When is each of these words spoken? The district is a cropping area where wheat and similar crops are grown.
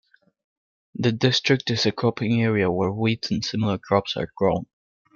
The 0.95 1.11
district 1.11 1.69
is 1.69 1.85
a 1.85 1.91
cropping 1.91 2.41
area 2.41 2.71
where 2.71 2.89
wheat 2.91 3.29
and 3.29 3.45
similar 3.45 3.77
crops 3.77 4.17
are 4.17 4.31
grown. 4.35 4.65